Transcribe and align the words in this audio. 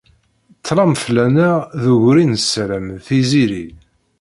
Ṭṭlam 0.59 0.93
fell-aneɣ 1.03 1.57
d 1.81 1.83
ugur 1.93 2.17
i 2.23 2.25
nessaram 2.27 2.85
d 2.91 2.97
tiziri. 3.05 3.65